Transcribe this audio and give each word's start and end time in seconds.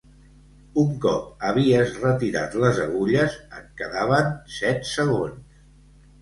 Un 0.83 0.93
cop 1.01 1.43
havies 1.49 1.93
retirat 2.03 2.55
les 2.63 2.79
agulles, 2.85 3.37
et 3.59 3.69
quedaven 3.83 4.33
set 4.57 4.91
segons 4.95 5.71